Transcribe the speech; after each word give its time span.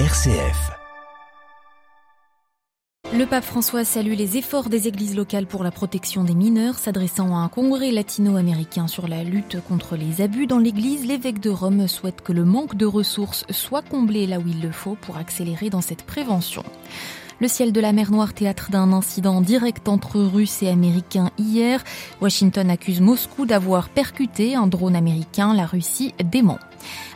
RCF. 0.00 0.72
Le 3.16 3.26
pape 3.26 3.44
François 3.44 3.84
salue 3.84 4.14
les 4.14 4.36
efforts 4.36 4.68
des 4.68 4.88
églises 4.88 5.14
locales 5.14 5.46
pour 5.46 5.62
la 5.62 5.70
protection 5.70 6.24
des 6.24 6.34
mineurs. 6.34 6.80
S'adressant 6.80 7.36
à 7.36 7.38
un 7.38 7.48
congrès 7.48 7.92
latino-américain 7.92 8.88
sur 8.88 9.06
la 9.06 9.22
lutte 9.22 9.58
contre 9.68 9.94
les 9.94 10.20
abus 10.20 10.48
dans 10.48 10.58
l'église, 10.58 11.06
l'évêque 11.06 11.38
de 11.38 11.50
Rome 11.50 11.86
souhaite 11.86 12.22
que 12.22 12.32
le 12.32 12.44
manque 12.44 12.74
de 12.74 12.86
ressources 12.86 13.44
soit 13.50 13.82
comblé 13.82 14.26
là 14.26 14.40
où 14.40 14.48
il 14.48 14.60
le 14.60 14.72
faut 14.72 14.96
pour 15.00 15.16
accélérer 15.16 15.70
dans 15.70 15.80
cette 15.80 16.02
prévention. 16.02 16.64
Le 17.40 17.48
ciel 17.48 17.72
de 17.72 17.80
la 17.80 17.92
mer 17.92 18.12
Noire, 18.12 18.32
théâtre 18.32 18.70
d'un 18.70 18.92
incident 18.92 19.40
direct 19.40 19.88
entre 19.88 20.20
Russes 20.20 20.62
et 20.62 20.68
Américains 20.68 21.30
hier. 21.36 21.82
Washington 22.20 22.70
accuse 22.70 23.00
Moscou 23.00 23.44
d'avoir 23.44 23.88
percuté 23.88 24.54
un 24.54 24.68
drone 24.68 24.94
américain. 24.94 25.52
La 25.52 25.66
Russie 25.66 26.14
dément. 26.24 26.58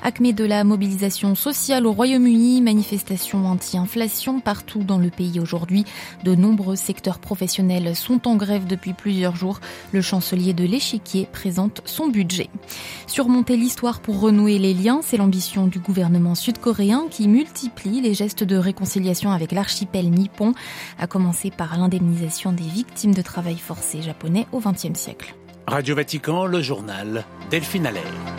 Acmé 0.02 0.32
de 0.32 0.44
la 0.44 0.64
mobilisation 0.64 1.34
sociale 1.34 1.86
au 1.86 1.92
Royaume-Uni, 1.92 2.60
manifestations 2.62 3.46
anti-inflation 3.46 4.40
partout 4.40 4.82
dans 4.82 4.98
le 4.98 5.10
pays 5.10 5.40
aujourd'hui. 5.40 5.84
De 6.24 6.34
nombreux 6.34 6.76
secteurs 6.76 7.18
professionnels 7.18 7.94
sont 7.94 8.26
en 8.26 8.36
grève 8.36 8.66
depuis 8.66 8.94
plusieurs 8.94 9.36
jours. 9.36 9.60
Le 9.92 10.00
chancelier 10.00 10.52
de 10.52 10.64
l'échiquier 10.64 11.28
présente 11.30 11.82
son 11.84 12.08
budget. 12.08 12.48
Surmonter 13.06 13.56
l'histoire 13.56 14.00
pour 14.00 14.20
renouer 14.20 14.58
les 14.58 14.74
liens, 14.74 15.00
c'est 15.02 15.16
l'ambition 15.16 15.66
du 15.66 15.78
gouvernement 15.78 16.34
sud-coréen 16.34 17.06
qui 17.10 17.28
multiplie 17.28 18.00
les 18.00 18.14
gestes 18.14 18.44
de 18.44 18.56
réconciliation 18.56 19.32
avec 19.32 19.52
l'archipel 19.52 20.07
nippon, 20.08 20.54
à 20.98 21.06
commencer 21.06 21.50
par 21.50 21.76
l'indemnisation 21.76 22.52
des 22.52 22.64
victimes 22.64 23.14
de 23.14 23.22
travail 23.22 23.58
forcé 23.58 24.02
japonais 24.02 24.46
au 24.52 24.60
XXe 24.60 24.98
siècle. 24.98 25.34
Radio 25.66 25.94
Vatican, 25.94 26.46
le 26.46 26.62
journal 26.62 27.24
Delphine 27.50 27.86
Allaire. 27.86 28.37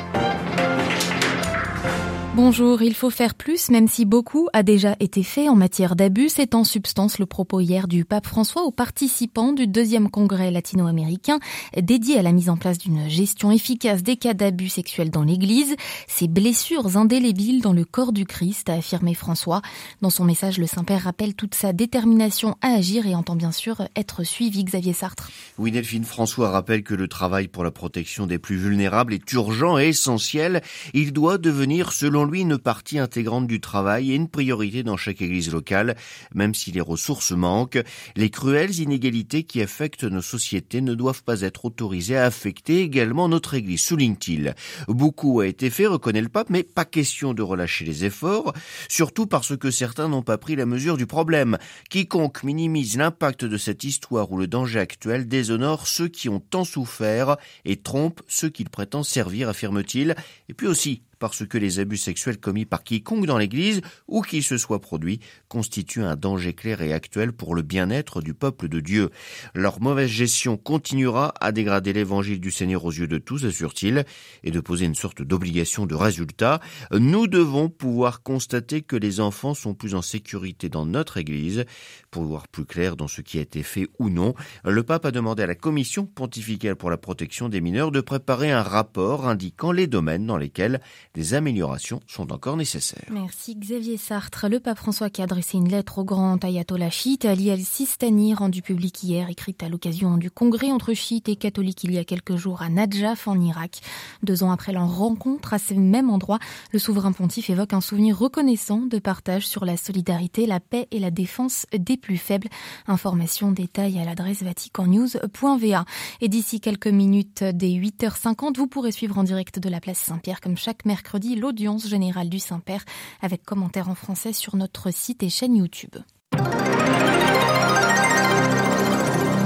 Bonjour, 2.35 2.83
il 2.83 2.93
faut 2.93 3.09
faire 3.09 3.33
plus, 3.33 3.69
même 3.69 3.87
si 3.87 4.05
beaucoup 4.05 4.49
a 4.53 4.61
déjà 4.61 4.95
été 4.99 5.23
fait 5.23 5.49
en 5.49 5.55
matière 5.55 5.95
d'abus. 5.95 6.29
C'est 6.29 6.53
en 6.53 6.63
substance 6.63 7.17
le 7.17 7.25
propos 7.25 7.59
hier 7.59 7.87
du 7.87 8.05
pape 8.05 8.27
François 8.27 8.63
aux 8.63 8.71
participants 8.71 9.51
du 9.51 9.65
deuxième 9.65 10.11
congrès 10.11 10.51
latino-américain 10.51 11.39
dédié 11.75 12.19
à 12.19 12.21
la 12.21 12.31
mise 12.31 12.49
en 12.49 12.55
place 12.55 12.77
d'une 12.77 13.09
gestion 13.09 13.51
efficace 13.51 14.03
des 14.03 14.15
cas 14.15 14.35
d'abus 14.35 14.69
sexuels 14.69 15.09
dans 15.09 15.23
l'Église. 15.23 15.75
Ces 16.07 16.27
blessures 16.27 16.97
indélébiles 16.97 17.61
dans 17.61 17.73
le 17.73 17.83
corps 17.83 18.13
du 18.13 18.25
Christ, 18.25 18.69
a 18.69 18.73
affirmé 18.73 19.15
François. 19.15 19.63
Dans 20.01 20.11
son 20.11 20.23
message, 20.23 20.59
le 20.59 20.67
Saint-Père 20.67 21.03
rappelle 21.05 21.33
toute 21.33 21.55
sa 21.55 21.73
détermination 21.73 22.55
à 22.61 22.67
agir 22.67 23.07
et 23.07 23.15
entend 23.15 23.35
bien 23.35 23.51
sûr 23.51 23.81
être 23.95 24.23
suivi. 24.23 24.63
Xavier 24.63 24.93
Sartre. 24.93 25.31
Oui, 25.57 25.71
Delphine 25.71 26.05
François 26.05 26.51
rappelle 26.51 26.83
que 26.83 26.93
le 26.93 27.07
travail 27.07 27.47
pour 27.47 27.63
la 27.63 27.71
protection 27.71 28.27
des 28.27 28.37
plus 28.37 28.57
vulnérables 28.57 29.15
est 29.15 29.33
urgent 29.33 29.79
et 29.79 29.87
essentiel. 29.87 30.61
Il 30.93 31.11
doit 31.11 31.39
devenir, 31.39 31.91
selon 31.91 32.18
lui 32.25 32.41
une 32.41 32.57
partie 32.57 32.99
intégrante 32.99 33.47
du 33.47 33.59
travail 33.59 34.11
et 34.11 34.15
une 34.15 34.29
priorité 34.29 34.83
dans 34.83 34.97
chaque 34.97 35.21
église 35.21 35.51
locale, 35.51 35.95
même 36.33 36.53
si 36.53 36.71
les 36.71 36.81
ressources 36.81 37.31
manquent. 37.31 37.83
Les 38.15 38.29
cruelles 38.29 38.79
inégalités 38.79 39.43
qui 39.43 39.61
affectent 39.61 40.03
nos 40.03 40.21
sociétés 40.21 40.81
ne 40.81 40.93
doivent 40.93 41.23
pas 41.23 41.41
être 41.41 41.65
autorisées 41.65 42.17
à 42.17 42.25
affecter 42.25 42.81
également 42.81 43.29
notre 43.29 43.53
église, 43.53 43.83
souligne-t-il. 43.83 44.55
Beaucoup 44.87 45.39
a 45.39 45.47
été 45.47 45.69
fait, 45.69 45.87
reconnaît 45.87 46.21
le 46.21 46.29
pape, 46.29 46.49
mais 46.49 46.63
pas 46.63 46.85
question 46.85 47.33
de 47.33 47.41
relâcher 47.41 47.85
les 47.85 48.05
efforts, 48.05 48.53
surtout 48.87 49.27
parce 49.27 49.57
que 49.57 49.71
certains 49.71 50.07
n'ont 50.07 50.21
pas 50.21 50.37
pris 50.37 50.55
la 50.55 50.65
mesure 50.65 50.97
du 50.97 51.05
problème. 51.05 51.57
Quiconque 51.89 52.43
minimise 52.43 52.97
l'impact 52.97 53.45
de 53.45 53.57
cette 53.57 53.83
histoire 53.83 54.31
ou 54.31 54.37
le 54.37 54.47
danger 54.47 54.79
actuel 54.79 55.27
déshonore 55.27 55.87
ceux 55.87 56.07
qui 56.07 56.29
ont 56.29 56.39
tant 56.39 56.63
souffert 56.63 57.37
et 57.65 57.77
trompe 57.77 58.21
ceux 58.27 58.49
qu'il 58.49 58.69
prétend 58.69 59.03
servir, 59.03 59.49
affirme-t-il. 59.49 60.15
Et 60.49 60.53
puis 60.53 60.67
aussi, 60.67 61.01
parce 61.19 61.45
que 61.45 61.57
les 61.57 61.79
abus 61.79 61.97
sexuels 61.97 62.39
commis 62.39 62.65
par 62.65 62.83
quiconque 62.83 63.25
dans 63.25 63.37
l'Église 63.37 63.81
ou 64.07 64.21
qui 64.21 64.41
se 64.41 64.57
soit 64.57 64.81
produit 64.81 65.19
constituent 65.47 66.03
un 66.03 66.15
danger 66.15 66.53
clair 66.53 66.81
et 66.81 66.93
actuel 66.93 67.33
pour 67.33 67.55
le 67.55 67.61
bien-être 67.61 68.21
du 68.21 68.33
peuple 68.33 68.67
de 68.67 68.79
Dieu. 68.79 69.09
Leur 69.53 69.81
mauvaise 69.81 70.09
gestion 70.09 70.57
continuera 70.57 71.33
à 71.39 71.51
dégrader 71.51 71.93
l'évangile 71.93 72.39
du 72.39 72.51
Seigneur 72.51 72.85
aux 72.85 72.91
yeux 72.91 73.07
de 73.07 73.17
tous, 73.17 73.45
assure-t-il, 73.45 74.05
et 74.43 74.51
de 74.51 74.59
poser 74.59 74.85
une 74.85 74.95
sorte 74.95 75.21
d'obligation 75.21 75.85
de 75.85 75.95
résultat. 75.95 76.59
Nous 76.91 77.27
devons 77.27 77.69
pouvoir 77.69 78.23
constater 78.23 78.81
que 78.81 78.95
les 78.95 79.19
enfants 79.19 79.53
sont 79.53 79.73
plus 79.73 79.95
en 79.95 80.01
sécurité 80.01 80.69
dans 80.69 80.85
notre 80.85 81.17
Église. 81.17 81.65
Pour 82.11 82.23
voir 82.23 82.47
plus 82.47 82.65
clair 82.65 82.95
dans 82.95 83.07
ce 83.07 83.21
qui 83.21 83.37
a 83.37 83.41
été 83.41 83.63
fait 83.63 83.87
ou 83.99 84.09
non, 84.09 84.33
le 84.63 84.83
pape 84.83 85.05
a 85.05 85.11
demandé 85.11 85.43
à 85.43 85.47
la 85.47 85.55
Commission 85.55 86.05
pontificale 86.05 86.75
pour 86.75 86.89
la 86.89 86.97
protection 86.97 87.49
des 87.49 87.61
mineurs 87.61 87.91
de 87.91 88.01
préparer 88.01 88.51
un 88.51 88.63
rapport 88.63 89.27
indiquant 89.27 89.71
les 89.71 89.87
domaines 89.87 90.25
dans 90.25 90.37
lesquels 90.37 90.81
des 91.15 91.33
améliorations 91.33 92.01
sont 92.07 92.31
encore 92.31 92.55
nécessaires. 92.55 93.07
Merci 93.11 93.55
Xavier 93.55 93.97
Sartre. 93.97 94.47
Le 94.47 94.59
pape 94.59 94.77
François 94.77 95.09
qui 95.09 95.21
a 95.21 95.23
adressé 95.23 95.57
une 95.57 95.67
lettre 95.67 95.97
au 95.97 96.03
grand 96.03 96.43
ayatollah 96.43 96.91
chiite 96.91 97.25
Ali 97.25 97.49
al-Sistani 97.49 98.35
rendue 98.35 98.61
publique 98.61 99.03
hier, 99.03 99.29
écrite 99.29 99.63
à 99.63 99.69
l'occasion 99.69 100.17
du 100.17 100.29
congrès 100.29 100.71
entre 100.71 100.93
chiites 100.93 101.27
et 101.27 101.35
catholiques 101.35 101.83
il 101.83 101.93
y 101.93 101.97
a 101.97 102.03
quelques 102.03 102.35
jours 102.35 102.61
à 102.61 102.69
Najaf 102.69 103.27
en 103.27 103.39
Irak. 103.39 103.81
Deux 104.21 104.43
ans 104.43 104.51
après 104.51 104.71
leur 104.71 104.87
rencontre 104.87 105.53
à 105.53 105.59
ce 105.59 105.73
même 105.73 106.11
endroit, 106.11 106.37
le 106.71 106.79
souverain 106.79 107.11
pontife 107.11 107.49
évoque 107.49 107.73
un 107.73 107.81
souvenir 107.81 108.17
reconnaissant 108.17 108.81
de 108.81 108.99
partage 108.99 109.47
sur 109.47 109.65
la 109.65 109.77
solidarité, 109.77 110.45
la 110.45 110.59
paix 110.59 110.87
et 110.91 110.99
la 110.99 111.11
défense 111.11 111.65
des 111.75 111.97
plus 111.97 112.17
faibles. 112.17 112.49
Information, 112.87 113.51
détail 113.51 113.99
à 113.99 114.05
l'adresse 114.05 114.43
vaticannews.va. 114.43 115.85
Et 116.21 116.29
d'ici 116.29 116.61
quelques 116.61 116.87
minutes, 116.87 117.43
dès 117.43 117.69
8h50, 117.71 118.57
vous 118.57 118.67
pourrez 118.67 118.91
suivre 118.91 119.17
en 119.17 119.23
direct 119.23 119.57
de 119.59 119.69
la 119.69 119.79
place 119.79 119.97
Saint-Pierre 119.97 120.39
comme 120.39 120.57
chaque 120.57 120.85
mercredi 120.85 120.98
mercredi 120.99 121.37
l'audience 121.37 121.87
générale 121.87 122.27
du 122.27 122.39
Saint-Père 122.39 122.83
avec 123.21 123.43
commentaires 123.43 123.87
en 123.87 123.95
français 123.95 124.33
sur 124.33 124.57
notre 124.57 124.91
site 124.91 125.23
et 125.23 125.29
chaîne 125.29 125.55
YouTube. 125.55 125.95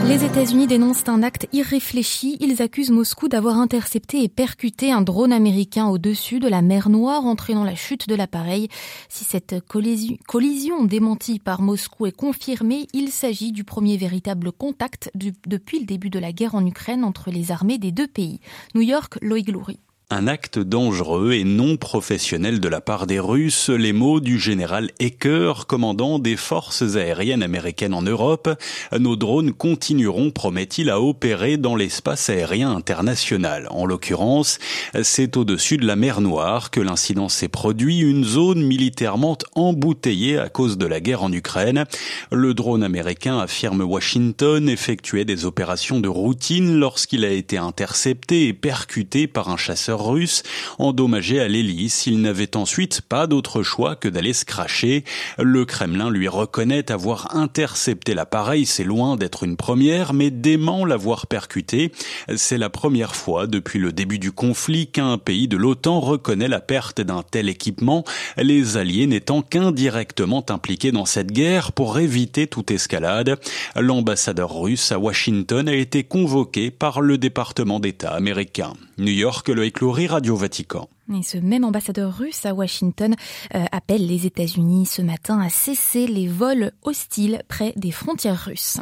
Les 0.08 0.26
États-Unis 0.26 0.66
dénoncent 0.66 1.08
un 1.08 1.22
acte 1.22 1.48
irréfléchi. 1.54 2.38
Ils 2.40 2.64
accusent 2.64 2.90
Moscou 2.90 3.28
d'avoir 3.28 3.60
intercepté 3.60 4.24
et 4.24 4.30
percuté 4.30 4.92
un 4.92 5.02
drone 5.02 5.32
américain 5.32 5.90
au-dessus 5.90 6.40
de 6.40 6.48
la 6.48 6.64
mer 6.64 6.90
Noire, 6.90 7.24
entraînant 7.24 7.64
la 7.64 7.76
chute 7.76 8.10
de 8.10 8.16
l'appareil. 8.16 8.68
Si 9.08 9.24
cette 9.24 9.64
collision 9.68 10.86
démentie 10.86 11.38
par 11.38 11.62
Moscou 11.62 12.08
est 12.08 12.12
confirmée, 12.12 12.88
il 12.94 13.10
s'agit 13.10 13.52
du 13.52 13.64
premier 13.64 13.96
véritable 13.96 14.52
contact 14.52 15.12
depuis 15.14 15.80
le 15.80 15.86
début 15.86 16.10
de 16.10 16.20
la 16.20 16.32
guerre 16.32 16.56
en 16.56 16.66
Ukraine 16.66 17.04
entre 17.04 17.30
les 17.30 17.52
armées 17.52 17.78
des 17.78 17.92
deux 17.92 18.08
pays. 18.08 18.40
New 18.74 18.82
York, 18.82 19.20
Loïc 19.22 19.50
Loury. 19.50 19.78
Un 20.10 20.28
acte 20.28 20.60
dangereux 20.60 21.32
et 21.32 21.44
non 21.44 21.78
professionnel 21.78 22.60
de 22.60 22.68
la 22.68 22.82
part 22.82 23.08
des 23.08 23.20
Russes, 23.20 23.70
les 23.70 23.94
mots 23.94 24.20
du 24.20 24.38
général 24.38 24.92
Ecker, 25.00 25.66
commandant 25.66 26.20
des 26.20 26.36
forces 26.36 26.96
aériennes 26.98 27.42
américaines 27.42 27.94
en 27.94 28.04
Europe. 28.04 28.50
Nos 28.98 29.16
drones 29.16 29.54
continueront, 29.54 30.30
promet-il, 30.30 30.90
à 30.90 31.02
opérer 31.02 31.58
dans 31.58 31.76
l'espace 31.76 32.30
aérien 32.30 32.76
international. 32.76 33.68
En 33.72 33.86
l'occurrence, 33.86 34.60
c'est 35.02 35.36
au-dessus 35.38 35.78
de 35.78 35.88
la 35.88 35.96
mer 35.96 36.22
Noire 36.22 36.70
que 36.70 36.82
l'incident 36.82 37.30
s'est 37.30 37.48
produit, 37.48 38.00
une 38.00 38.26
zone 38.26 38.62
militairement 38.62 39.38
embouteillée 39.56 40.38
à 40.38 40.50
cause 40.50 40.78
de 40.78 40.86
la 40.86 41.00
guerre 41.00 41.24
en 41.24 41.32
Ukraine. 41.32 41.86
Le 42.32 42.54
drone 42.54 42.84
américain, 42.84 43.40
affirme 43.40 43.82
Washington, 43.82 44.70
effectuait 44.70 45.26
des 45.26 45.46
opérations 45.46 46.00
de 46.00 46.10
routine 46.10 46.78
lorsqu'il 46.78 47.26
a 47.26 47.32
été 47.32 47.58
intercepté 47.58 48.48
et 48.48 48.54
percuté 48.54 49.28
par 49.28 49.50
un 49.50 49.58
chasseur 49.58 49.93
russe, 50.02 50.44
endommagé 50.80 51.40
à 51.40 51.48
l'hélice. 51.48 52.08
Il 52.08 52.22
n'avait 52.22 52.58
ensuite 52.58 53.02
pas 53.02 53.28
d'autre 53.28 53.64
choix 53.64 53.96
que 53.96 54.08
d'aller 54.08 54.34
se 54.34 54.46
cracher. 54.46 55.04
Le 55.38 55.66
Kremlin 55.66 56.10
lui 56.10 56.28
reconnaît 56.28 56.92
avoir 56.92 57.36
intercepté 57.36 58.14
l'appareil, 58.14 58.66
c'est 58.66 58.84
loin 58.84 59.16
d'être 59.16 59.44
une 59.44 59.58
première, 59.58 60.14
mais 60.14 60.32
dément 60.32 60.86
l'avoir 60.86 61.28
percuté. 61.28 61.92
C'est 62.36 62.58
la 62.58 62.70
première 62.70 63.16
fois 63.16 63.48
depuis 63.48 63.80
le 63.80 63.92
début 63.92 64.20
du 64.20 64.32
conflit 64.32 64.88
qu'un 64.88 65.18
pays 65.18 65.48
de 65.48 65.58
l'OTAN 65.58 66.00
reconnaît 66.00 66.48
la 66.48 66.60
perte 66.60 67.02
d'un 67.02 67.24
tel 67.24 67.50
équipement, 67.50 68.04
les 68.38 68.78
alliés 68.78 69.08
n'étant 69.08 69.42
qu'indirectement 69.42 70.46
impliqués 70.50 70.92
dans 70.92 71.06
cette 71.06 71.32
guerre 71.32 71.72
pour 71.72 72.00
éviter 72.00 72.48
toute 72.48 72.72
escalade. 72.72 73.40
L'ambassadeur 73.76 74.62
russe 74.62 74.92
à 74.92 75.00
Washington 75.00 75.68
a 75.68 75.76
été 75.76 76.04
convoqué 76.04 76.72
par 76.72 77.02
le 77.02 77.18
département 77.18 77.80
d'État 77.80 78.12
américain. 78.12 78.74
New 78.98 79.12
York, 79.12 79.50
le 79.50 79.66
Radio 79.92 80.36
Vatican. 80.36 80.88
Et 81.12 81.22
ce 81.22 81.38
même 81.38 81.66
ambassadeur 81.66 82.18
russe 82.18 82.46
à 82.46 82.54
Washington 82.54 83.14
euh, 83.56 83.66
appelle 83.74 84.08
les 84.08 84.26
États-Unis 84.26 84.86
ce 84.86 85.02
matin 85.02 85.42
à 85.42 85.50
cesser 85.50 86.08
les 86.08 86.30
vols 86.30 86.72
hostiles 86.82 87.44
près 87.50 87.74
des 87.76 87.92
frontières 87.92 88.40
russes. 88.46 88.78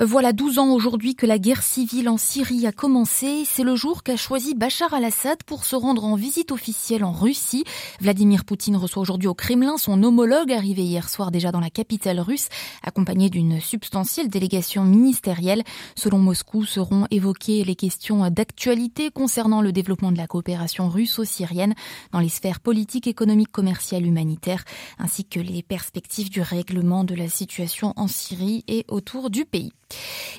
Euh, 0.00 0.06
voilà 0.06 0.32
12 0.32 0.58
ans 0.58 0.72
aujourd'hui 0.72 1.14
que 1.14 1.26
la 1.26 1.38
guerre 1.38 1.62
civile 1.62 2.08
en 2.08 2.16
Syrie 2.16 2.66
a 2.66 2.72
commencé. 2.72 3.42
C'est 3.44 3.62
le 3.62 3.76
jour 3.76 4.02
qu'a 4.02 4.16
choisi 4.16 4.54
Bachar 4.54 4.94
al-Assad 4.94 5.42
pour 5.44 5.66
se 5.66 5.76
rendre 5.76 6.04
en 6.04 6.14
visite 6.14 6.50
officielle 6.50 7.04
en 7.04 7.12
Russie. 7.12 7.64
Vladimir 8.00 8.46
Poutine 8.46 8.76
reçoit 8.76 9.02
aujourd'hui 9.02 9.28
au 9.28 9.34
Kremlin 9.34 9.76
son 9.76 10.02
homologue 10.02 10.52
arrivé 10.52 10.82
hier 10.82 11.10
soir 11.10 11.30
déjà 11.30 11.52
dans 11.52 11.60
la 11.60 11.70
capitale 11.70 12.20
russe, 12.20 12.48
accompagné 12.82 13.28
d'une 13.28 13.60
substantielle 13.60 14.30
délégation 14.30 14.84
ministérielle. 14.84 15.62
Selon 15.94 16.18
Moscou, 16.20 16.64
seront 16.64 17.06
évoquées 17.10 17.64
les 17.64 17.76
questions 17.76 18.30
d'actualité 18.30 19.10
concernant 19.10 19.60
le 19.60 19.72
développement 19.72 20.10
de 20.10 20.16
la 20.16 20.26
coopération 20.26 20.88
russe 20.88 21.18
au 21.18 21.24
Syrie 21.24 21.49
dans 22.12 22.20
les 22.20 22.28
sphères 22.28 22.60
politiques, 22.60 23.06
économiques, 23.06 23.52
commerciales, 23.52 24.06
humanitaires, 24.06 24.64
ainsi 24.98 25.24
que 25.24 25.40
les 25.40 25.62
perspectives 25.62 26.30
du 26.30 26.40
règlement 26.40 27.04
de 27.04 27.14
la 27.14 27.28
situation 27.28 27.92
en 27.96 28.08
Syrie 28.08 28.64
et 28.68 28.84
autour 28.88 29.30
du 29.30 29.44
pays. 29.44 29.72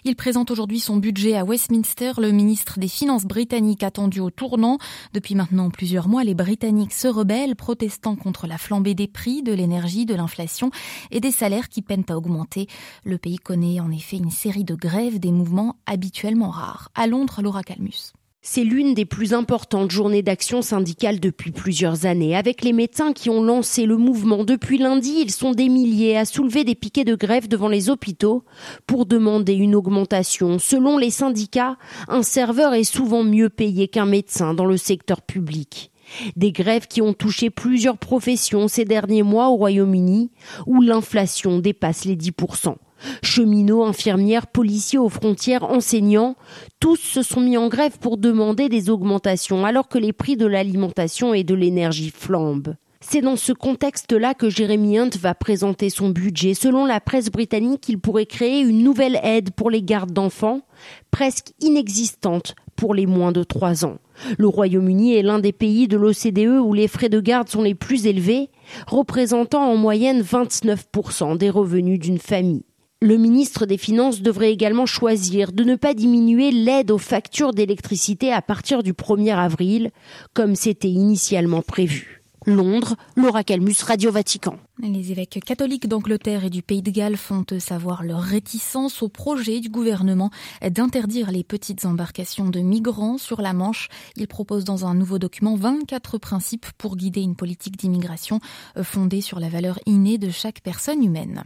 Il 0.04 0.16
présente 0.16 0.52
aujourd'hui 0.52 0.80
son 0.80 0.98
budget 0.98 1.36
à 1.36 1.44
Westminster. 1.44 2.14
Le 2.18 2.32
ministre 2.32 2.80
des 2.80 2.88
Finances 2.88 3.26
britannique 3.26 3.84
attendu 3.84 4.20
au 4.20 4.30
tournant. 4.30 4.78
Depuis 5.14 5.36
maintenant 5.36 5.70
plusieurs 5.70 6.08
mois, 6.08 6.24
les 6.24 6.34
Britanniques 6.34 6.94
se 6.94 7.08
rebellent, 7.08 7.56
protestant 7.56 8.16
contre 8.16 8.48
la 8.48 8.58
flambée 8.58 8.96
des 8.96 9.08
prix, 9.08 9.44
de 9.44 9.54
l'énergie, 9.54 10.06
de 10.06 10.16
l'inflation 10.16 10.72
et 11.12 11.20
des 11.20 11.32
salaires 11.32 11.70
qui 11.70 11.82
peinent 11.82 12.06
à 12.10 12.18
augmenter. 12.18 12.68
Le 13.04 13.18
pays 13.18 13.38
connaît 13.38 13.80
en 13.80 13.92
effet 13.92 14.18
une 14.18 14.32
série 14.32 14.64
de 14.64 14.76
grèves, 14.76 15.20
des 15.20 15.32
mouvements 15.32 15.78
habituellement 15.86 16.50
rares. 16.50 16.90
À 16.96 17.08
Londres, 17.08 17.42
Laura 17.42 17.64
Calmus. 17.64 18.14
C'est 18.44 18.64
l'une 18.64 18.96
des 18.96 19.06
plus 19.06 19.36
importantes 19.36 19.92
journées 19.92 20.24
d'action 20.24 20.64
syndicale 20.64 21.20
depuis 21.20 21.52
plusieurs 21.52 22.08
années. 22.08 22.36
Avec 22.36 22.64
les 22.64 22.74
médecins 22.74 23.14
qui 23.14 23.30
ont 23.30 23.44
lancé 23.44 23.86
le 23.86 23.98
mouvement 23.98 24.44
depuis 24.44 24.80
lundi, 24.80 25.14
ils 25.22 25.30
sont 25.30 25.52
des 25.52 25.70
milliers 25.70 26.18
à 26.18 26.26
soulever 26.26 26.64
des 26.64 26.74
piquets 26.74 27.04
de 27.04 27.14
grève 27.14 27.48
devant 27.48 27.68
les 27.68 27.92
hôpitaux 27.92 28.44
pour 28.88 29.06
demander 29.06 29.54
une 29.54 29.76
augmentation. 29.76 30.58
Selon 30.58 30.98
les 30.98 31.12
syndicats, 31.12 31.78
un 32.08 32.24
serveur 32.24 32.74
est 32.74 32.84
souvent 32.84 33.24
mieux 33.24 33.50
payé 33.50 33.88
qu'un 33.88 34.08
médecin 34.08 34.56
dans 34.56 34.66
le 34.66 34.78
secteur 34.78 35.22
public. 35.22 35.92
Des 36.36 36.52
grèves 36.52 36.88
qui 36.88 37.04
ont 37.04 37.14
touché 37.14 37.52
plusieurs 37.52 38.00
professions 38.00 38.68
ces 38.68 38.86
derniers 38.86 39.22
mois 39.22 39.50
au 39.50 39.56
Royaume-Uni, 39.56 40.32
où 40.66 40.82
l'inflation 40.82 41.60
dépasse 41.60 42.06
les 42.06 42.16
10%. 42.16 42.76
Cheminots, 43.24 43.86
infirmières, 43.86 44.48
policiers 44.48 45.00
aux 45.00 45.10
frontières, 45.10 45.64
enseignants, 45.64 46.36
tous 46.80 46.98
se 46.98 47.24
sont 47.24 47.42
mis 47.42 47.58
en 47.58 47.68
grève 47.68 47.98
pour 48.00 48.18
demander 48.18 48.70
des 48.70 48.90
augmentations 48.90 49.66
alors 49.66 49.88
que 49.88 49.98
les 49.98 50.14
prix 50.14 50.38
de 50.38 50.46
l'alimentation 50.46 51.34
et 51.34 51.44
de 51.44 51.56
l'énergie 51.56 52.12
flambent. 52.12 52.76
C'est 53.04 53.22
dans 53.22 53.36
ce 53.36 53.52
contexte-là 53.52 54.36
que 54.36 54.50
Jeremy 54.50 55.00
Hunt 55.00 55.10
va 55.20 55.34
présenter 55.34 55.90
son 55.90 56.10
budget. 56.10 56.54
Selon 56.54 56.86
la 56.86 57.02
presse 57.02 57.32
britannique, 57.32 57.90
il 57.90 57.98
pourrait 57.98 58.28
créer 58.28 58.62
une 58.62 58.84
nouvelle 58.84 59.20
aide 59.24 59.52
pour 59.52 59.72
les 59.72 59.82
gardes 59.82 60.12
d'enfants, 60.12 60.62
presque 61.10 61.48
inexistante 61.60 62.54
pour 62.76 62.94
les 62.94 63.08
moins 63.08 63.32
de 63.32 63.44
3 63.44 63.86
ans. 63.86 63.98
Le 64.38 64.48
Royaume-Uni 64.48 65.16
est 65.16 65.24
l'un 65.24 65.40
des 65.40 65.52
pays 65.52 65.88
de 65.88 65.98
l'OCDE 65.98 66.62
où 66.64 66.74
les 66.74 66.88
frais 66.88 67.10
de 67.10 67.20
garde 67.20 67.50
sont 67.50 67.64
les 67.64 67.76
plus 67.76 68.06
élevés, 68.06 68.50
représentant 68.86 69.64
en 69.64 69.76
moyenne 69.76 70.22
29% 70.22 71.38
des 71.38 71.50
revenus 71.50 72.00
d'une 72.00 72.20
famille. 72.20 72.64
Le 73.04 73.18
ministre 73.18 73.66
des 73.66 73.80
Finances 73.80 74.22
devrait 74.22 74.52
également 74.52 74.86
choisir 74.86 75.54
de 75.54 75.64
ne 75.64 75.76
pas 75.76 75.96
diminuer 75.96 76.52
l'aide 76.52 76.92
aux 76.92 77.00
factures 77.00 77.52
d'électricité 77.52 78.32
à 78.32 78.44
partir 78.44 78.84
du 78.84 78.94
1er 78.94 79.36
avril, 79.36 79.90
comme 80.36 80.54
c'était 80.54 80.88
initialement 80.88 81.64
prévu. 81.64 82.22
Londres, 82.46 82.98
Laura 83.16 83.44
Calmus, 83.44 83.74
Radio 83.82 84.12
Vatican. 84.12 84.58
Les 84.84 85.12
évêques 85.12 85.40
catholiques 85.46 85.88
d'Angleterre 85.88 86.44
et 86.44 86.50
du 86.50 86.64
Pays 86.64 86.82
de 86.82 86.90
Galles 86.90 87.16
font 87.16 87.46
savoir 87.60 88.04
leur 88.04 88.22
réticence 88.22 89.04
au 89.04 89.10
projet 89.10 89.60
du 89.60 89.70
gouvernement 89.70 90.32
d'interdire 90.72 91.30
les 91.30 91.44
petites 91.44 91.86
embarcations 91.86 92.50
de 92.50 92.62
migrants 92.62 93.20
sur 93.20 93.44
la 93.44 93.54
Manche. 93.54 93.90
Ils 94.16 94.28
proposent 94.28 94.64
dans 94.64 94.88
un 94.88 94.96
nouveau 94.96 95.20
document 95.20 95.56
24 95.56 96.18
principes 96.18 96.66
pour 96.80 96.96
guider 96.96 97.22
une 97.22 97.36
politique 97.36 97.78
d'immigration 97.78 98.40
fondée 98.82 99.22
sur 99.22 99.40
la 99.40 99.50
valeur 99.50 99.78
innée 99.86 100.18
de 100.18 100.32
chaque 100.32 100.62
personne 100.62 101.04
humaine. 101.04 101.44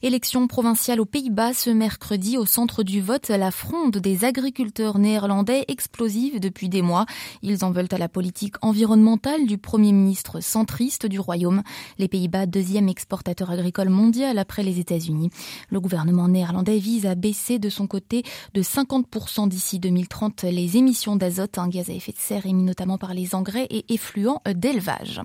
Élection 0.00 0.46
provinciale 0.46 1.00
aux 1.00 1.06
Pays-Bas 1.06 1.52
ce 1.52 1.68
mercredi 1.68 2.38
au 2.38 2.46
centre 2.46 2.82
du 2.82 3.02
vote, 3.02 3.28
la 3.28 3.50
fronde 3.50 3.98
des 3.98 4.24
agriculteurs 4.24 4.98
néerlandais 4.98 5.66
explosive 5.68 6.40
depuis 6.40 6.70
des 6.70 6.80
mois. 6.80 7.04
Ils 7.42 7.62
en 7.62 7.72
veulent 7.72 7.88
à 7.90 7.98
la 7.98 8.08
politique 8.08 8.56
environnementale 8.62 9.46
du 9.46 9.58
Premier 9.58 9.92
ministre 9.92 10.40
centriste 10.40 11.04
du 11.04 11.20
Royaume. 11.20 11.62
Les 11.98 12.08
Pays-Bas, 12.08 12.46
deuxième 12.70 12.88
exportateur 12.88 13.50
agricole 13.50 13.88
mondial 13.88 14.38
après 14.38 14.62
les 14.62 14.78
États-Unis. 14.78 15.30
Le 15.70 15.80
gouvernement 15.80 16.28
néerlandais 16.28 16.78
vise 16.78 17.04
à 17.04 17.16
baisser 17.16 17.58
de 17.58 17.68
son 17.68 17.88
côté 17.88 18.22
de 18.54 18.62
50% 18.62 19.48
d'ici 19.48 19.80
2030 19.80 20.44
les 20.44 20.76
émissions 20.76 21.16
d'azote, 21.16 21.58
un 21.58 21.66
gaz 21.66 21.90
à 21.90 21.94
effet 21.94 22.12
de 22.12 22.18
serre 22.18 22.46
émis 22.46 22.62
notamment 22.62 22.96
par 22.96 23.12
les 23.12 23.34
engrais 23.34 23.66
et 23.70 23.92
effluents 23.92 24.40
d'élevage. 24.54 25.20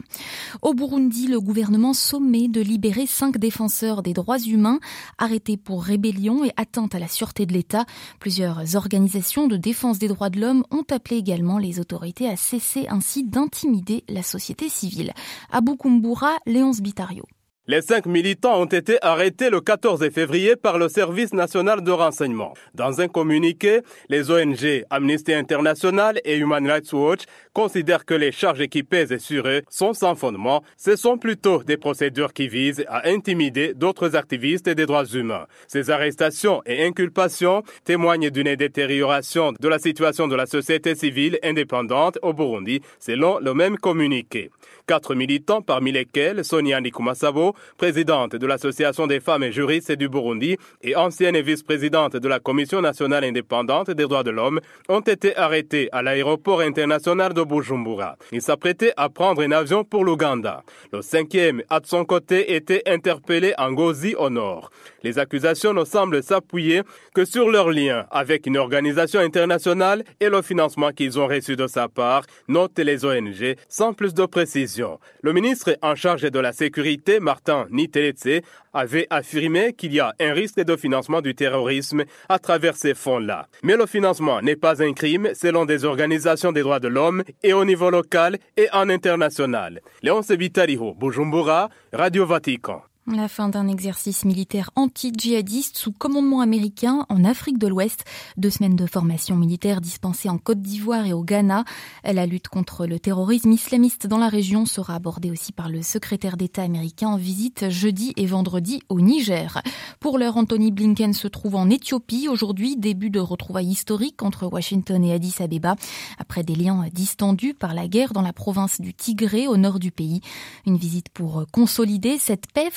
Au 0.63 0.73
Burundi, 0.73 1.27
le 1.27 1.39
gouvernement 1.39 1.93
sommet 1.93 2.47
de 2.47 2.61
libérer 2.61 3.05
cinq 3.05 3.37
défenseurs 3.37 4.01
des 4.01 4.13
droits 4.13 4.39
humains 4.39 4.79
arrêtés 5.19 5.55
pour 5.55 5.83
rébellion 5.83 6.45
et 6.45 6.51
atteinte 6.57 6.95
à 6.95 6.99
la 6.99 7.07
sûreté 7.07 7.45
de 7.45 7.53
l'État. 7.53 7.85
Plusieurs 8.19 8.75
organisations 8.75 9.45
de 9.45 9.57
défense 9.57 9.99
des 9.99 10.07
droits 10.07 10.31
de 10.31 10.39
l'homme 10.39 10.63
ont 10.71 10.85
appelé 10.89 11.17
également 11.17 11.59
les 11.59 11.79
autorités 11.79 12.27
à 12.27 12.37
cesser 12.37 12.87
ainsi 12.89 13.23
d'intimider 13.23 14.03
la 14.09 14.23
société 14.23 14.67
civile. 14.67 15.13
À 15.51 15.61
Bukumbura, 15.61 16.31
Léonce 16.47 16.81
Bitario. 16.81 17.25
Les 17.67 17.81
cinq 17.81 18.05
militants 18.05 18.61
ont 18.61 18.67
été 18.67 18.99
arrêtés 19.01 19.49
le 19.49 19.59
14 19.59 20.07
février 20.11 20.55
par 20.55 20.77
le 20.77 20.87
Service 20.87 21.33
national 21.33 21.83
de 21.83 21.89
renseignement. 21.89 22.53
Dans 22.75 23.01
un 23.01 23.07
communiqué, 23.07 23.79
les 24.07 24.29
ONG 24.29 24.83
Amnesty 24.91 25.33
International 25.33 26.21
et 26.25 26.37
Human 26.37 26.69
Rights 26.69 26.93
Watch 26.93 27.21
considèrent 27.53 28.05
que 28.05 28.13
les 28.13 28.31
charges 28.31 28.61
équipées 28.61 29.11
et 29.11 29.17
sur 29.17 29.47
eux 29.47 29.63
sont 29.67 29.93
sans 29.93 30.13
fondement. 30.13 30.61
Ce 30.77 30.95
sont 30.95 31.17
plutôt 31.17 31.63
des 31.63 31.77
procédures 31.77 32.33
qui 32.33 32.47
visent 32.47 32.85
à 32.87 33.09
intimider 33.09 33.73
d'autres 33.73 34.15
activistes 34.15 34.69
des 34.69 34.85
droits 34.85 35.07
humains. 35.07 35.47
Ces 35.67 35.89
arrestations 35.89 36.61
et 36.67 36.85
inculpations 36.85 37.63
témoignent 37.83 38.29
d'une 38.29 38.55
détérioration 38.55 39.53
de 39.59 39.67
la 39.67 39.79
situation 39.79 40.27
de 40.27 40.35
la 40.35 40.45
société 40.45 40.93
civile 40.93 41.39
indépendante 41.41 42.19
au 42.21 42.31
Burundi, 42.31 42.81
selon 42.99 43.39
le 43.39 43.55
même 43.55 43.77
communiqué. 43.77 44.51
Quatre 44.87 45.15
militants, 45.15 45.63
parmi 45.63 45.91
lesquels 45.91 46.45
Sonia 46.45 46.79
Nikumasabo, 46.79 47.55
présidente 47.75 48.35
de 48.35 48.45
l'Association 48.45 49.07
des 49.07 49.19
femmes 49.19 49.41
et 49.41 49.51
juristes 49.51 49.91
du 49.93 50.09
Burundi 50.09 50.57
et 50.83 50.95
ancienne 50.95 51.41
vice-présidente 51.41 52.17
de 52.17 52.27
la 52.27 52.39
Commission 52.39 52.81
nationale 52.81 53.23
indépendante 53.23 53.89
des 53.89 54.03
droits 54.03 54.21
de 54.21 54.29
l'homme, 54.29 54.59
ont 54.87 54.99
été 54.99 55.35
arrêtés 55.37 55.89
à 55.91 56.03
l'aéroport 56.03 56.61
international 56.61 57.33
de 57.33 57.41
Bujumbura. 57.41 58.15
Ils 58.31 58.43
s'apprêtaient 58.43 58.93
à 58.95 59.09
prendre 59.09 59.41
un 59.41 59.51
avion 59.53 59.83
pour 59.83 60.05
l'Ouganda. 60.05 60.61
Le 60.93 61.01
cinquième, 61.01 61.63
à 61.71 61.79
son 61.83 62.05
côté, 62.05 62.53
était 62.53 62.83
interpellé 62.85 63.55
en 63.57 63.71
Gozi 63.71 64.13
au 64.13 64.29
nord. 64.29 64.69
Les 65.01 65.17
accusations 65.17 65.73
ne 65.73 65.83
semblent 65.83 66.21
s'appuyer 66.21 66.81
que 67.15 67.25
sur 67.25 67.49
leur 67.49 67.71
lien 67.71 68.05
avec 68.11 68.45
une 68.45 68.57
organisation 68.57 69.19
internationale 69.19 70.03
et 70.19 70.29
le 70.29 70.43
financement 70.43 70.91
qu'ils 70.91 71.19
ont 71.19 71.25
reçu 71.27 71.55
de 71.55 71.65
sa 71.65 71.87
part, 71.87 72.23
notent 72.47 72.77
les 72.77 73.03
ONG, 73.03 73.55
sans 73.67 73.93
plus 73.93 74.13
de 74.13 74.27
précision. 74.27 74.74
Le 75.21 75.33
ministre 75.33 75.77
en 75.81 75.95
charge 75.95 76.23
de 76.23 76.39
la 76.39 76.53
sécurité, 76.53 77.19
Martin 77.19 77.67
Niteletse, 77.71 78.41
avait 78.73 79.07
affirmé 79.09 79.73
qu'il 79.73 79.93
y 79.93 79.99
a 79.99 80.13
un 80.19 80.33
risque 80.33 80.59
de 80.59 80.75
financement 80.75 81.21
du 81.21 81.35
terrorisme 81.35 82.03
à 82.29 82.39
travers 82.39 82.75
ces 82.75 82.93
fonds-là. 82.93 83.47
Mais 83.63 83.77
le 83.77 83.85
financement 83.85 84.41
n'est 84.41 84.55
pas 84.55 84.83
un 84.83 84.93
crime 84.93 85.29
selon 85.33 85.65
des 85.65 85.85
organisations 85.85 86.51
des 86.51 86.61
droits 86.61 86.79
de 86.79 86.87
l'homme 86.87 87.23
et 87.43 87.53
au 87.53 87.65
niveau 87.65 87.89
local 87.89 88.37
et 88.57 88.67
en 88.73 88.89
international. 88.89 89.81
Léon 90.01 90.21
Sebitariho, 90.21 90.93
Bujumbura, 90.93 91.69
Radio 91.93 92.25
Vatican. 92.25 92.81
La 93.13 93.27
fin 93.27 93.49
d'un 93.49 93.67
exercice 93.67 94.25
militaire 94.25 94.71
anti-djihadiste 94.75 95.77
sous 95.77 95.91
commandement 95.91 96.41
américain 96.41 97.05
en 97.07 97.23
Afrique 97.23 97.59
de 97.59 97.67
l'Ouest. 97.67 98.03
Deux 98.35 98.49
semaines 98.49 98.75
de 98.75 98.87
formation 98.87 99.35
militaire 99.35 99.79
dispensée 99.79 100.27
en 100.27 100.39
Côte 100.39 100.63
d'Ivoire 100.63 101.05
et 101.05 101.13
au 101.13 101.23
Ghana. 101.23 101.65
La 102.03 102.25
lutte 102.25 102.47
contre 102.47 102.87
le 102.87 102.97
terrorisme 102.97 103.51
islamiste 103.51 104.07
dans 104.07 104.17
la 104.17 104.27
région 104.27 104.65
sera 104.65 104.95
abordée 104.95 105.29
aussi 105.29 105.51
par 105.51 105.69
le 105.69 105.83
secrétaire 105.83 106.35
d'État 106.35 106.63
américain 106.63 107.09
en 107.09 107.15
visite 107.15 107.69
jeudi 107.69 108.11
et 108.17 108.25
vendredi 108.25 108.81
au 108.89 108.99
Niger. 108.99 109.61
Pour 109.99 110.17
l'heure, 110.17 110.37
Anthony 110.37 110.71
Blinken 110.71 111.13
se 111.13 111.27
trouve 111.27 111.57
en 111.57 111.69
Éthiopie. 111.69 112.27
Aujourd'hui, 112.27 112.75
début 112.75 113.11
de 113.11 113.19
retrouvailles 113.19 113.69
historiques 113.69 114.23
entre 114.23 114.47
Washington 114.47 115.03
et 115.03 115.13
Addis 115.13 115.35
Abeba 115.41 115.75
après 116.17 116.41
des 116.41 116.55
liens 116.55 116.83
distendus 116.91 117.53
par 117.53 117.75
la 117.75 117.87
guerre 117.87 118.13
dans 118.13 118.23
la 118.23 118.33
province 118.33 118.81
du 118.81 118.95
Tigré 118.95 119.47
au 119.47 119.57
nord 119.57 119.77
du 119.77 119.91
pays. 119.91 120.21
Une 120.65 120.77
visite 120.77 121.09
pour 121.09 121.45
consolider 121.51 122.17
cette 122.17 122.51
paix 122.51 122.71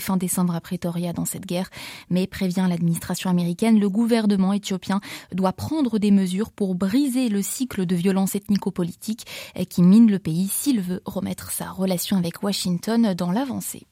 fin 0.00 0.16
décembre 0.16 0.54
à 0.54 0.60
Pretoria 0.60 1.12
dans 1.12 1.24
cette 1.24 1.46
guerre, 1.46 1.70
mais 2.10 2.26
prévient 2.26 2.66
l'administration 2.68 3.30
américaine, 3.30 3.78
le 3.78 3.88
gouvernement 3.88 4.52
éthiopien 4.52 5.00
doit 5.32 5.52
prendre 5.52 5.98
des 5.98 6.10
mesures 6.10 6.50
pour 6.50 6.74
briser 6.74 7.28
le 7.28 7.42
cycle 7.42 7.86
de 7.86 7.94
violence 7.96 8.34
ethnico-politique 8.34 9.26
qui 9.68 9.82
mine 9.82 10.10
le 10.10 10.18
pays 10.18 10.48
s'il 10.48 10.80
veut 10.80 11.02
remettre 11.04 11.50
sa 11.50 11.70
relation 11.70 12.16
avec 12.16 12.42
Washington 12.42 13.14
dans 13.14 13.32
l'avancée. 13.32 13.86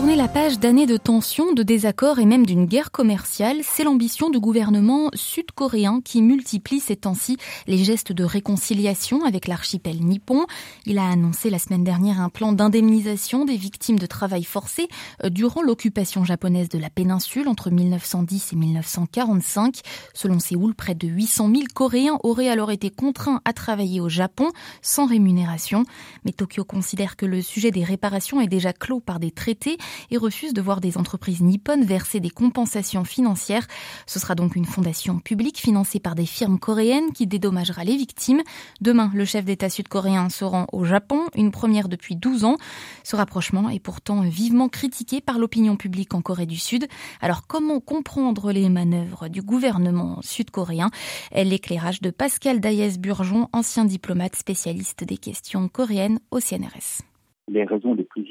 Tourner 0.00 0.16
la 0.16 0.28
page 0.28 0.58
d'années 0.58 0.86
de 0.86 0.96
tensions, 0.96 1.52
de 1.52 1.62
désaccords 1.62 2.20
et 2.20 2.24
même 2.24 2.46
d'une 2.46 2.64
guerre 2.64 2.90
commerciale, 2.90 3.58
c'est 3.62 3.84
l'ambition 3.84 4.30
du 4.30 4.40
gouvernement 4.40 5.10
sud-coréen 5.12 6.00
qui 6.02 6.22
multiplie 6.22 6.80
ces 6.80 6.96
temps-ci 6.96 7.36
les 7.66 7.84
gestes 7.84 8.10
de 8.10 8.24
réconciliation 8.24 9.26
avec 9.26 9.46
l'archipel 9.46 10.00
nippon. 10.00 10.46
Il 10.86 10.96
a 10.96 11.06
annoncé 11.06 11.50
la 11.50 11.58
semaine 11.58 11.84
dernière 11.84 12.18
un 12.18 12.30
plan 12.30 12.54
d'indemnisation 12.54 13.44
des 13.44 13.58
victimes 13.58 13.98
de 13.98 14.06
travail 14.06 14.42
forcé 14.42 14.88
euh, 15.22 15.28
durant 15.28 15.60
l'occupation 15.60 16.24
japonaise 16.24 16.70
de 16.70 16.78
la 16.78 16.88
péninsule 16.88 17.46
entre 17.46 17.68
1910 17.68 18.54
et 18.54 18.56
1945. 18.56 19.80
Selon 20.14 20.38
Séoul, 20.38 20.74
près 20.74 20.94
de 20.94 21.08
800 21.08 21.50
000 21.50 21.62
Coréens 21.74 22.18
auraient 22.22 22.48
alors 22.48 22.70
été 22.70 22.88
contraints 22.88 23.42
à 23.44 23.52
travailler 23.52 24.00
au 24.00 24.08
Japon 24.08 24.48
sans 24.80 25.04
rémunération. 25.04 25.84
Mais 26.24 26.32
Tokyo 26.32 26.64
considère 26.64 27.16
que 27.16 27.26
le 27.26 27.42
sujet 27.42 27.70
des 27.70 27.84
réparations 27.84 28.40
est 28.40 28.48
déjà 28.48 28.72
clos 28.72 29.00
par 29.00 29.20
des 29.20 29.30
traités 29.30 29.76
et 30.10 30.16
refuse 30.16 30.52
de 30.52 30.60
voir 30.60 30.80
des 30.80 30.98
entreprises 30.98 31.42
nippones 31.42 31.84
verser 31.84 32.20
des 32.20 32.30
compensations 32.30 33.04
financières. 33.04 33.66
Ce 34.06 34.18
sera 34.18 34.34
donc 34.34 34.56
une 34.56 34.64
fondation 34.64 35.18
publique 35.18 35.58
financée 35.58 36.00
par 36.00 36.14
des 36.14 36.26
firmes 36.26 36.58
coréennes 36.58 37.12
qui 37.12 37.26
dédommagera 37.26 37.84
les 37.84 37.96
victimes. 37.96 38.42
Demain, 38.80 39.10
le 39.14 39.24
chef 39.24 39.44
d'État 39.44 39.68
sud-coréen 39.68 40.28
se 40.28 40.44
rend 40.44 40.66
au 40.72 40.84
Japon, 40.84 41.22
une 41.34 41.50
première 41.50 41.88
depuis 41.88 42.16
12 42.16 42.44
ans. 42.44 42.56
Ce 43.04 43.16
rapprochement 43.16 43.68
est 43.68 43.80
pourtant 43.80 44.20
vivement 44.22 44.68
critiqué 44.68 45.20
par 45.20 45.38
l'opinion 45.38 45.76
publique 45.76 46.14
en 46.14 46.22
Corée 46.22 46.46
du 46.46 46.56
Sud. 46.56 46.86
Alors 47.20 47.46
comment 47.46 47.80
comprendre 47.80 48.52
les 48.52 48.68
manœuvres 48.68 49.28
du 49.28 49.42
gouvernement 49.42 50.20
sud-coréen? 50.22 50.90
L'éclairage 51.34 52.00
de 52.00 52.10
Pascal 52.10 52.60
Daïs-Burgeon, 52.60 53.48
ancien 53.52 53.84
diplomate 53.84 54.36
spécialiste 54.36 55.04
des 55.04 55.18
questions 55.18 55.68
coréennes 55.68 56.20
au 56.30 56.40
CNRS 56.40 57.02
les 57.50 57.64
raisons 57.64 57.94
les 57.94 58.04
plus 58.04 58.22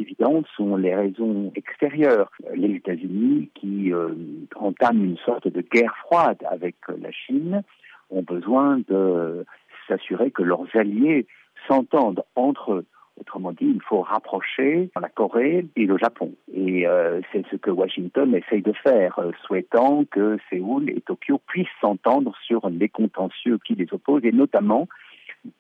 sont 0.56 0.76
les 0.76 0.96
raisons 0.96 1.52
extérieures. 1.56 2.32
Les 2.54 2.76
États-Unis, 2.76 3.50
qui 3.56 3.94
euh, 3.94 4.10
entament 4.56 5.04
une 5.04 5.18
sorte 5.18 5.48
de 5.48 5.62
guerre 5.62 5.96
froide 6.06 6.40
avec 6.50 6.76
la 6.88 7.12
Chine, 7.12 7.64
ont 8.10 8.24
besoin 8.24 8.82
de 8.88 9.46
s'assurer 9.88 10.32
que 10.32 10.44
leurs 10.44 10.68
alliés 10.76 11.26
s'entendent 11.68 12.24
entre 12.36 12.74
eux. 12.74 12.86
Autrement 13.20 13.52
dit, 13.52 13.66
il 13.76 13.82
faut 13.82 14.02
rapprocher 14.02 14.90
la 15.00 15.10
Corée 15.10 15.66
et 15.76 15.86
le 15.86 15.98
Japon. 15.98 16.34
Et 16.54 16.88
euh, 16.88 17.20
c'est 17.32 17.46
ce 17.52 17.58
que 17.58 17.70
Washington 17.70 18.34
essaye 18.34 18.62
de 18.62 18.72
faire, 18.72 19.20
euh, 19.20 19.32
souhaitant 19.46 20.06
que 20.10 20.38
Séoul 20.50 20.90
et 20.90 21.02
Tokyo 21.02 21.42
puissent 21.48 21.68
s'entendre 21.82 22.34
sur 22.46 22.70
les 22.70 22.88
contentieux 22.88 23.60
qui 23.66 23.76
les 23.76 23.88
opposent, 23.92 24.24
et 24.24 24.32
notamment 24.32 24.88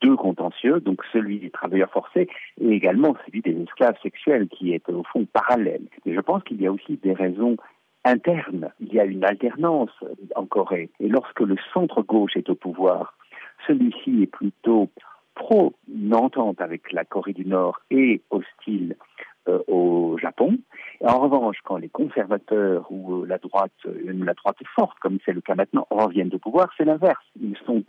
deux 0.01 0.15
contentieux, 0.15 0.79
donc 0.79 1.01
celui 1.12 1.39
des 1.39 1.50
travailleurs 1.50 1.91
forcés 1.91 2.27
et 2.59 2.69
également 2.69 3.15
celui 3.25 3.41
des 3.41 3.59
esclaves 3.62 3.98
sexuels 4.01 4.48
qui 4.48 4.74
est 4.74 4.88
au 4.89 5.03
fond 5.03 5.25
parallèle. 5.31 5.83
Et 6.05 6.13
je 6.13 6.19
pense 6.19 6.43
qu'il 6.43 6.62
y 6.62 6.67
a 6.67 6.71
aussi 6.71 6.98
des 6.98 7.13
raisons 7.13 7.57
internes. 8.05 8.69
Il 8.79 8.93
y 8.93 9.00
a 9.00 9.05
une 9.05 9.24
alternance 9.24 9.91
en 10.36 10.45
Corée. 10.45 10.89
Et 11.00 11.07
lorsque 11.07 11.41
le 11.41 11.55
centre-gauche 11.74 12.36
est 12.36 12.50
au 12.50 12.55
pouvoir, 12.55 13.17
celui-ci 13.67 14.24
est 14.24 14.31
plutôt 14.31 14.89
pro-entente 15.36 16.62
avec 16.62 16.91
la 16.91 17.05
Corée 17.05 17.33
du 17.33 17.45
Nord 17.45 17.79
et 17.91 18.21
hostile 18.29 18.95
euh, 19.48 19.59
au 19.67 20.17
Japon. 20.17 20.57
en 21.01 21.19
revanche, 21.19 21.57
quand 21.63 21.77
les 21.77 21.88
conservateurs 21.89 22.91
ou 22.91 23.24
la 23.24 23.38
droite, 23.38 23.71
la 23.86 24.33
droite 24.33 24.57
forte, 24.75 25.00
comme 25.00 25.19
c'est 25.25 25.31
le 25.31 25.41
cas 25.41 25.55
maintenant, 25.55 25.88
reviennent 25.89 26.33
au 26.33 26.39
pouvoir, 26.39 26.69
c'est 26.77 26.86
l'inverse. 26.86 27.24
Ils 27.41 27.57
sont 27.65 27.83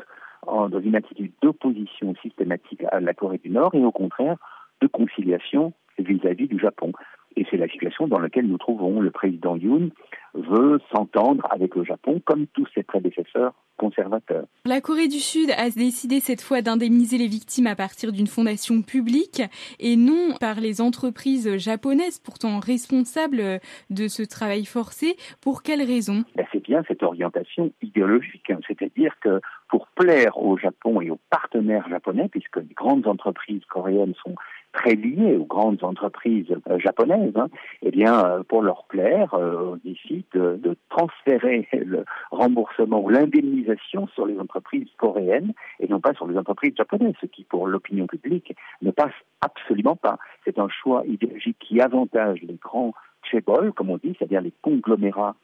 dans 0.47 0.81
une 0.81 0.97
attitude 0.97 1.33
d'opposition 1.43 2.15
systématique 2.23 2.83
à 2.91 3.01
la 3.01 3.15
Corée 3.15 3.39
du 3.39 3.51
Nord 3.51 3.75
et 3.75 3.85
au 3.85 3.93
contraire 3.93 4.37
de 4.81 4.87
conciliation 4.87 5.73
vis-à-vis 5.99 6.49
du 6.49 6.59
Japon. 6.59 6.93
Et 7.37 7.47
c'est 7.51 7.57
la 7.57 7.69
situation 7.69 8.09
dans 8.09 8.19
laquelle 8.19 8.47
nous 8.47 8.59
trouvons. 8.59 9.01
Le 9.01 9.11
président 9.11 9.57
Yoon 9.57 9.91
veut 10.35 10.81
s'entendre 10.93 11.47
avec 11.51 11.75
le 11.77 11.85
Japon 11.85 12.21
comme 12.25 12.47
tous 12.49 12.67
ses 12.75 12.83
prédécesseurs 12.83 13.55
conservateurs. 13.77 14.47
La 14.67 14.81
Corée 14.81 15.09
du 15.09 15.21
Sud 15.21 15.51
a 15.57 15.71
décidé 15.71 16.21
cette 16.21 16.43
fois 16.43 16.61
d'indemniser 16.61 17.19
les 17.19 17.29
victimes 17.29 17.67
à 17.67 17.77
partir 17.77 18.13
d'une 18.13 18.27
fondation 18.27 18.83
publique 18.83 19.43
et 19.79 19.97
non 19.97 20.35
par 20.39 20.61
les 20.61 20.81
entreprises 20.81 21.57
japonaises 21.57 22.19
pourtant 22.19 22.59
responsables 22.59 23.61
de 23.89 24.09
ce 24.09 24.23
travail 24.23 24.65
forcé. 24.65 25.17
Pour 25.41 25.63
quelles 25.63 25.83
raisons? 25.83 26.25
Ben, 26.37 26.47
C'est 26.53 26.63
bien 26.63 26.83
cette 26.89 27.03
orientation 27.03 27.73
idéologique, 27.81 28.51
hein. 28.51 28.59
c'est-à-dire 28.67 29.15
que 29.21 29.41
pour 29.71 29.87
plaire 29.87 30.37
au 30.37 30.59
Japon 30.59 31.01
et 31.01 31.11
aux 31.11 31.21
partenaires 31.31 31.89
japonais, 31.89 32.29
puisque 32.29 32.57
les 32.57 32.75
grandes 32.75 33.07
entreprises 33.07 33.65
coréennes 33.67 34.15
sont 34.23 34.35
très 34.73 34.95
liées 34.95 35.37
aux 35.37 35.45
grandes 35.45 35.83
entreprises 35.83 36.53
euh, 36.69 36.79
japonaises, 36.79 37.37
hein, 37.37 37.49
eh 37.83 37.91
bien, 37.91 38.25
euh, 38.25 38.43
pour 38.43 38.63
leur 38.63 38.85
plaire, 38.85 39.35
euh, 39.35 39.73
on 39.73 39.77
décide 39.89 40.25
de, 40.33 40.77
transférer 40.89 41.69
le 41.73 42.05
remboursement 42.33 43.01
ou 43.01 43.09
l'indemnisation 43.09 44.09
sur 44.09 44.27
les 44.27 44.39
entreprises 44.39 44.89
coréennes 44.97 45.53
et 45.79 45.87
non 45.89 46.01
pas 46.01 46.15
sur 46.15 46.27
les 46.27 46.37
entreprises 46.37 46.75
japonaises, 46.77 47.15
ce 47.21 47.27
qui, 47.27 47.45
pour 47.45 47.67
l'opinion 47.67 48.07
publique, 48.07 48.55
ne 48.83 48.91
passe 48.91 49.15
absolument 49.41 49.97
pas. 49.97 50.19
C'est 50.45 50.59
un 50.59 50.69
choix 50.69 51.05
idéologique 51.07 51.59
qui 51.61 51.81
avantage 51.81 52.41
les 52.43 52.55
grands 52.55 52.93
chebol, 53.23 53.73
comme 53.73 53.91
on 53.91 53.99
dit, 53.99 54.17
c'est-à-dire 54.19 54.41
les 54.41 54.53
conglomérats 54.63 55.37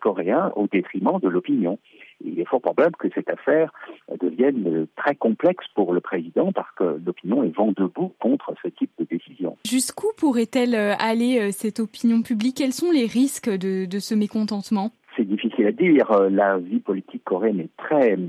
coréens, 0.00 0.52
au 0.56 0.66
détriment 0.66 1.18
de 1.20 1.28
l'opinion 1.28 1.78
il 2.24 2.40
est 2.40 2.44
fort 2.44 2.60
probable 2.60 2.96
que 2.96 3.08
cette 3.14 3.30
affaire 3.30 3.72
devienne 4.20 4.86
très 4.96 5.14
complexe 5.14 5.66
pour 5.74 5.92
le 5.92 6.00
président 6.00 6.52
parce 6.52 6.70
que 6.76 7.00
l'opinion 7.04 7.44
est 7.44 7.54
vent 7.56 7.72
debout 7.76 8.12
contre 8.18 8.54
ce 8.62 8.68
type 8.68 8.90
de 8.98 9.04
décision. 9.04 9.56
Jusqu'où 9.66 10.08
pourrait-elle 10.16 10.74
euh, 10.74 10.94
aller 10.98 11.38
euh, 11.40 11.50
cette 11.52 11.80
opinion 11.80 12.22
publique? 12.22 12.56
Quels 12.56 12.72
sont 12.72 12.90
les 12.90 13.06
risques 13.06 13.50
de, 13.50 13.86
de 13.86 13.98
ce 13.98 14.14
mécontentement? 14.14 14.90
C'est 15.16 15.24
difficile 15.24 15.66
à 15.66 15.72
dire. 15.72 16.10
Euh, 16.12 16.28
la 16.28 16.58
vie 16.58 16.80
politique 16.80 17.24
coréenne 17.24 17.60
est 17.60 17.76
très 17.76 18.12
euh, 18.12 18.28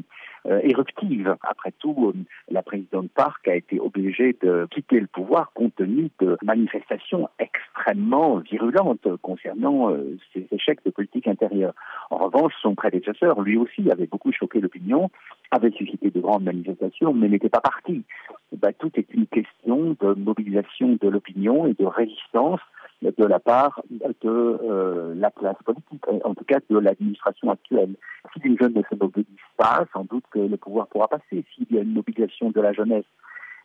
éruptive. 0.63 1.36
Après 1.41 1.72
tout, 1.79 2.13
euh, 2.13 2.13
la 2.50 2.62
présidente 2.63 3.10
Park 3.12 3.48
a 3.48 3.56
été 3.56 3.79
obligée 3.79 4.36
de 4.41 4.68
quitter 4.72 5.00
le 5.00 5.08
pouvoir 5.08 5.51
compte 5.53 5.75
tenu 5.75 6.10
de 6.20 6.38
manifestations 6.44 7.29
extrêmement 7.39 8.38
virulentes 8.38 9.08
concernant 9.22 9.91
euh, 9.91 10.18
ses 10.34 10.48
échecs 10.51 10.84
de 10.86 10.91
politique 10.91 11.27
intérieure. 11.27 11.74
En 12.10 12.18
revanche, 12.18 12.53
son 12.62 12.75
prédécesseur, 12.75 13.41
lui 13.41 13.58
aussi, 13.58 13.89
avait 13.91 14.08
beaucoup 14.08 14.32
choqué 14.32 14.60
l'opinion, 14.60 15.10
avait 15.51 15.72
suscité 15.72 16.10
de 16.10 16.20
grandes 16.20 16.44
manifestations, 16.44 17.13
mais 17.13 17.29
n'était 17.29 17.50
pas 17.50 17.62
parti. 17.62 18.03
Ben, 18.51 18.74
tout 18.77 18.91
est 18.96 19.13
une 19.13 19.27
question 19.27 19.96
de 20.00 20.13
mobilisation 20.15 20.98
de 21.00 21.08
l'opinion 21.08 21.68
et 21.68 21.74
de 21.74 21.86
résistance 21.86 22.62
de 23.01 23.25
la 23.25 23.39
part 23.39 23.82
de 23.89 24.10
euh, 24.25 25.13
la 25.15 25.32
classe 25.32 25.58
politique, 25.63 26.03
en 26.24 26.34
tout 26.34 26.44
cas 26.44 26.60
de 26.70 26.77
l'administration 26.77 27.51
actuelle. 27.51 27.96
Si 28.33 28.48
les 28.48 28.55
jeunes 28.57 28.74
ne 28.74 28.83
se 28.83 28.95
mobilisent 28.95 29.27
pas, 29.57 29.86
sans 29.93 30.03
doute 30.03 30.24
que 30.31 30.39
le 30.39 30.57
pouvoir 30.57 30.88
pourra 30.88 31.07
passer. 31.07 31.43
S'il 31.53 31.67
y 31.71 31.77
a 31.77 31.81
une 31.81 31.93
mobilisation 31.93 32.50
de 32.50 32.62
la 32.62 32.74
jeunesse 32.74 33.05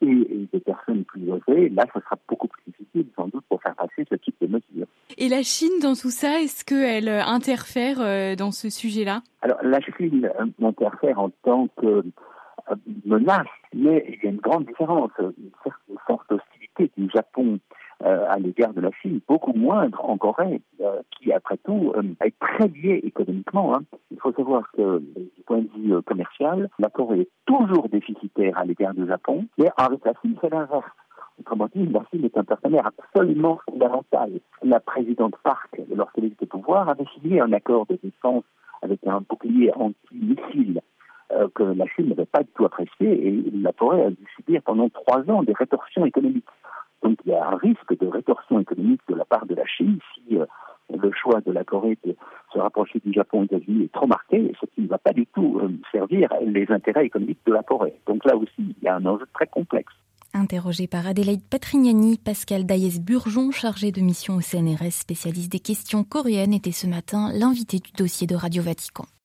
et, 0.01 0.49
des 0.53 0.61
personnes 0.61 1.05
plus 1.05 1.31
âgées, 1.31 1.69
là, 1.71 1.85
ce 1.95 2.01
sera 2.01 2.17
beaucoup 2.29 2.49
plus 2.49 2.63
difficile, 2.67 3.07
sans 3.17 3.29
doute, 3.29 3.45
pour 3.49 3.63
faire 3.63 3.75
passer 3.75 4.07
ce 4.09 4.15
type 4.17 4.37
de 4.41 4.47
mesures. 4.47 4.87
Et 5.19 5.29
la 5.29 5.43
Chine, 5.43 5.79
dans 5.83 5.95
tout 5.95 6.11
ça, 6.11 6.41
est-ce 6.41 6.65
qu'elle 6.65 7.09
euh, 7.09 7.25
interfère 7.25 8.01
euh, 8.01 8.35
dans 8.35 8.51
ce 8.51 8.71
sujet-là? 8.71 9.23
Alors, 9.43 9.59
la 9.63 9.81
Chine 9.81 10.31
interfère 10.61 11.19
en 11.19 11.31
tant 11.43 11.69
que 11.77 12.05
menace, 13.05 13.47
mais 13.75 14.05
il 14.09 14.25
y 14.25 14.27
a 14.27 14.31
une 14.31 14.41
grande 14.41 14.67
différence, 14.67 15.11
forte 16.07 16.33
hostilité 16.33 16.91
du 16.97 17.11
Japon 17.11 17.59
euh, 18.15 18.27
à 18.29 18.39
l'égard 18.39 18.73
de 18.73 18.81
la 18.81 18.91
Chine, 19.03 19.21
beaucoup 19.27 19.53
moindre 19.53 20.05
en 20.05 20.17
Corée, 20.17 20.61
euh, 20.81 21.01
qui 21.11 21.33
après 21.33 21.57
tout 21.65 21.93
euh, 21.97 22.03
est 22.25 22.39
très 22.39 22.69
liée 22.69 23.01
économiquement. 23.03 23.75
Hein. 23.75 23.83
Il 24.11 24.21
faut 24.21 24.33
savoir 24.33 24.71
que 24.73 24.99
du 24.99 25.43
point 25.47 25.59
de 25.59 25.69
vue 25.77 26.01
commercial, 26.03 26.69
la 26.79 26.91
Corée 26.91 27.23
est 27.23 27.29
toujours 27.47 27.89
déficitaire 27.89 28.57
à 28.57 28.65
l'égard 28.65 28.95
du 28.95 29.07
Japon, 29.07 29.47
mais 29.59 29.69
avec 29.77 30.05
la 30.05 30.13
Chine, 30.21 30.37
c'est 30.41 30.51
l'inverse. 30.51 30.85
Autrement 31.41 31.69
dit, 31.75 31.87
la 31.87 32.05
Chine 32.11 32.25
est 32.25 32.39
un 32.39 32.45
partenaire 32.45 32.87
absolument 32.87 33.59
fondamental. 33.69 34.31
La 34.63 34.79
présidente 34.79 35.35
Park, 35.43 35.81
lorsqu'elle 35.93 36.27
était 36.27 36.45
au 36.45 36.59
pouvoir, 36.59 36.89
avait 36.89 37.07
signé 37.15 37.41
un 37.41 37.53
accord 37.53 37.87
de 37.87 37.99
défense 38.01 38.45
avec 38.83 39.01
un 39.07 39.23
bouclier 39.29 39.73
anti-missile 39.75 40.81
que 41.55 41.63
la 41.65 41.87
Chine 41.87 42.11
n'avait 42.11 42.27
pas 42.27 42.45
du 42.45 42.51
tout 42.55 42.65
apprécié 42.65 43.27
et 43.27 43.51
la 43.55 43.73
Corée 43.73 44.05
a 44.05 44.11
dû 44.11 44.25
subir 44.37 44.63
pendant 44.63 44.89
trois 44.91 45.29
ans 45.31 45.43
des 45.43 45.55
rétorsions 45.55 46.05
économiques. 46.05 46.47
Donc 47.05 47.19
il 47.25 47.33
y 47.33 47.35
a 47.35 47.47
un 47.47 47.57
risque 47.57 47.97
de 48.01 48.07
rétorsion 48.07 48.59
économique 48.59 49.03
de 49.09 49.15
la 49.15 49.25
part 49.25 49.47
de 49.47 49.55
la 49.55 49.67
Chine 49.67 49.99
si 50.15 50.39
euh, 50.39 50.47
le 50.91 51.11
choix 51.13 51.41
de 51.43 51.53
la 51.53 51.63
Corée 51.63 51.99
de 52.05 52.17
se 52.53 52.59
rapprocher 52.59 53.01
du 53.05 53.13
Japon 53.13 53.45
et 53.45 53.47
des 53.47 53.57
États-Unis 53.57 53.85
est 53.85 53.93
trop 53.93 54.07
marqué, 54.07 54.53
ce 54.61 54.67
qui 54.75 54.83
ne 54.83 54.89
va 54.89 54.99
pas 54.99 55.13
du 55.13 55.27
tout 55.27 55.61
euh, 55.63 55.69
servir 55.93 56.31
les 56.45 56.67
intérêts 56.71 57.07
économiques 57.07 57.41
de 57.47 57.53
la 57.53 57.63
Corée. 57.63 57.95
Donc 58.07 58.25
là 58.25 58.37
aussi, 58.37 58.51
il 58.59 58.83
y 58.83 58.89
a 58.89 58.97
un 58.97 59.05
enjeu 59.05 59.27
très 59.35 59.47
complexe. 59.47 59.93
Interrogé 60.33 60.89
par 60.89 61.07
Adélaïde 61.07 61.49
Patrignani, 61.49 62.19
Pascal 62.19 62.67
Daïs-Burgeon, 62.67 63.53
chargé 63.53 63.93
de 63.93 64.01
mission 64.01 64.35
au 64.35 64.41
CNRS, 64.41 64.91
spécialiste 64.91 65.53
des 65.53 65.61
questions 65.61 66.03
coréennes, 66.03 66.55
était 66.55 66.73
ce 66.73 66.89
matin 66.89 67.31
l'invité 67.33 67.79
du 67.79 67.93
dossier 67.93 68.27
de 68.27 68.35
Radio 68.35 68.63
Vatican. 68.63 69.05